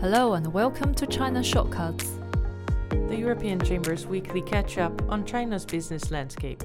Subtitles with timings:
[0.00, 2.20] Hello and welcome to China Shortcuts.
[2.88, 6.62] The European Chamber's weekly catch up on China's business landscape.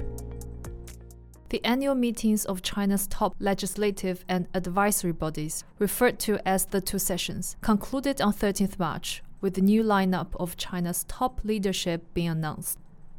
[1.49, 6.99] The annual meetings of China's top legislative and advisory bodies, referred to as the two
[6.99, 12.77] sessions, concluded on 13th March, with the new lineup of China's top leadership being announced.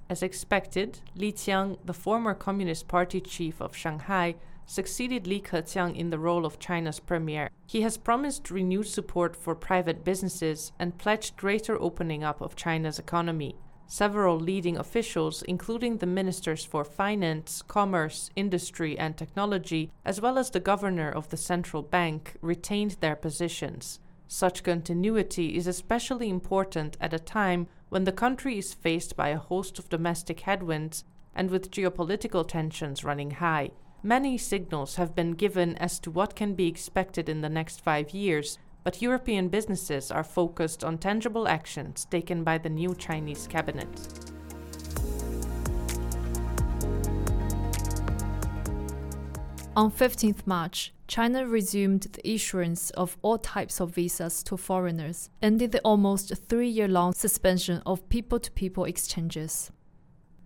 [0.09, 4.37] As expected, Li Qiang, the former Communist Party chief of Shanghai,
[4.67, 7.51] succeeded Li Keqiang in the role of China's premier.
[7.67, 12.99] He has promised renewed support for private businesses and pledged greater opening up of China's
[12.99, 13.57] economy.
[13.87, 20.51] Several leading officials, including the ministers for finance, commerce, industry, and technology, as well as
[20.51, 24.01] the governor of the central bank, retained their positions.
[24.27, 29.39] Such continuity is especially important at a time when the country is faced by a
[29.39, 33.71] host of domestic headwinds and with geopolitical tensions running high.
[34.07, 38.11] Many signals have been given as to what can be expected in the next five
[38.11, 43.89] years, but European businesses are focused on tangible actions taken by the new Chinese cabinet.
[49.75, 55.71] On 15th March, China resumed the issuance of all types of visas to foreigners, ending
[55.71, 59.73] the almost three year long suspension of people to people exchanges.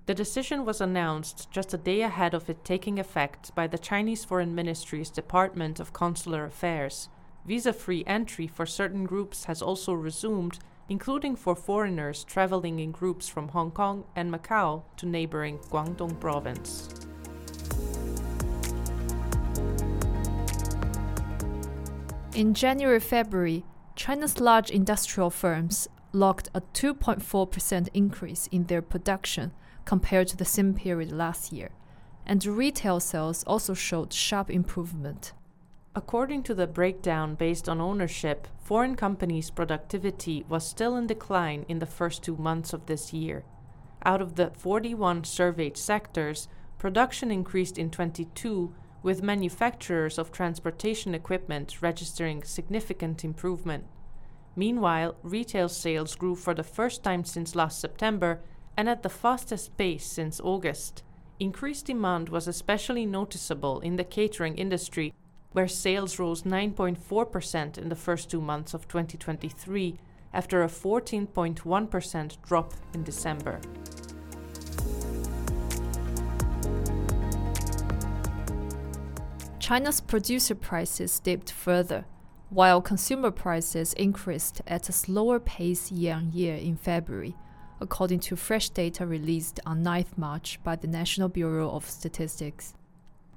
[0.08, 4.24] The decision was announced just a day ahead of it taking effect by the Chinese
[4.24, 7.10] Foreign Ministry's Department of Consular Affairs.
[7.44, 13.28] Visa free entry for certain groups has also resumed, including for foreigners traveling in groups
[13.28, 16.88] from Hong Kong and Macau to neighboring Guangdong province.
[22.34, 29.52] In January February, China's large industrial firms logged a 2.4% increase in their production
[29.88, 31.70] compared to the same period last year,
[32.26, 35.32] and retail sales also showed sharp improvement.
[35.94, 41.78] According to the breakdown based on ownership, foreign companies' productivity was still in decline in
[41.78, 43.44] the first two months of this year.
[44.04, 51.80] Out of the 41 surveyed sectors, production increased in 22 with manufacturers of transportation equipment
[51.80, 53.84] registering significant improvement.
[54.54, 58.42] Meanwhile, retail sales grew for the first time since last September
[58.78, 61.02] and at the fastest pace since August.
[61.40, 65.12] Increased demand was especially noticeable in the catering industry,
[65.50, 69.98] where sales rose 9.4% in the first two months of 2023
[70.32, 73.60] after a 14.1% drop in December.
[79.58, 82.04] China's producer prices dipped further,
[82.48, 87.34] while consumer prices increased at a slower pace year on year in February,
[87.80, 92.74] according to fresh data released on 9th March by the National Bureau of Statistics.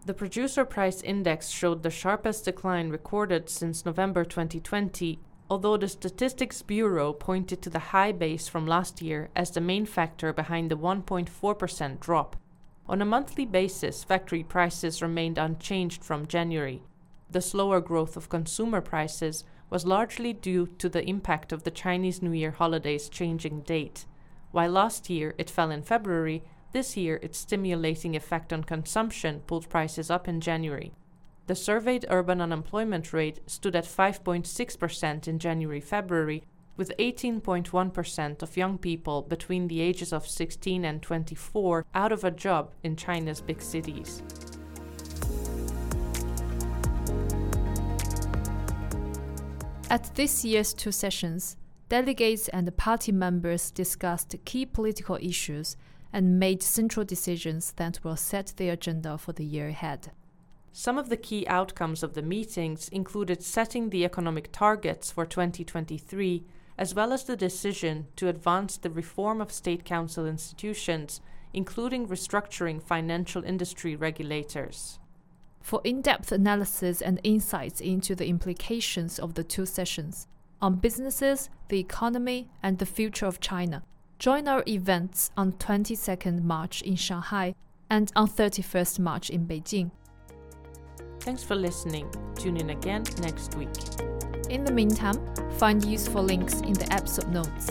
[0.06, 5.19] The producer price index showed the sharpest decline recorded since November 2020,
[5.50, 9.85] although the Statistics Bureau pointed to the high base from last year as the main
[9.85, 12.35] factor behind the 1.4% drop.
[12.88, 16.81] On a monthly basis, factory prices remained unchanged from January.
[17.29, 22.22] The slower growth of consumer prices was largely due to the impact of the Chinese
[22.22, 24.06] New Year holiday's changing date.
[24.52, 29.70] While last year it fell in February, this year its stimulating effect on consumption pulled
[29.70, 30.92] prices up in January.
[31.48, 36.44] The surveyed urban unemployment rate stood at 5.6% in January February,
[36.78, 42.32] with 18.1% of young people between the ages of 16 and 24 out of a
[42.32, 44.24] job in China's big cities.
[49.90, 51.58] At this year's two sessions,
[51.91, 55.75] delegates and party members discussed key political issues
[56.13, 60.09] and made central decisions that will set the agenda for the year ahead.
[60.72, 66.46] Some of the key outcomes of the meetings included setting the economic targets for 2023
[66.78, 71.19] as well as the decision to advance the reform of state council institutions,
[71.52, 74.97] including restructuring financial industry regulators.
[75.59, 80.28] For in depth analysis and insights into the implications of the two sessions
[80.61, 83.84] on businesses, the economy, and the future of China,
[84.19, 87.55] join our events on 22nd March in Shanghai
[87.90, 89.91] and on 31st March in Beijing.
[91.22, 92.09] Thanks for listening.
[92.35, 93.69] Tune in again next week.
[94.49, 95.19] In the meantime,
[95.58, 97.69] find useful links in the episode notes.